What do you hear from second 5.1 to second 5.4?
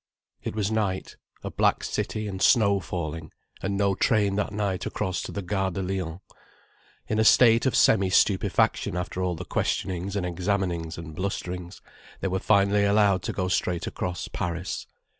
to